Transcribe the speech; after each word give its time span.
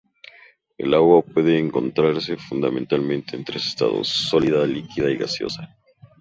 El 0.79 0.95
agua 0.95 1.21
puede 1.23 1.59
encontrarse 1.59 2.35
fundamentalmente 2.35 3.35
en 3.35 3.45
tres 3.45 3.67
estados: 3.67 4.07
sólida, 4.07 4.65
líquida 4.65 5.11
y 5.11 5.15
gaseosa. 5.17 5.77